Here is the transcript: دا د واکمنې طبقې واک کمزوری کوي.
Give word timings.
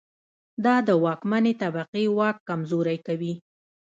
دا 0.65 0.75
د 0.87 0.89
واکمنې 1.03 1.53
طبقې 1.61 2.05
واک 2.17 2.37
کمزوری 2.49 2.97
کوي. 3.07 3.33